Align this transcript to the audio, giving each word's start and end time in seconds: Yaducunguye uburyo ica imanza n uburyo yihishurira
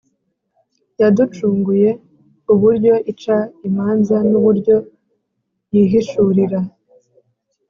Yaducunguye 1.01 1.89
uburyo 2.53 2.93
ica 3.11 3.37
imanza 3.67 4.15
n 4.29 4.31
uburyo 4.39 4.75
yihishurira 5.73 6.59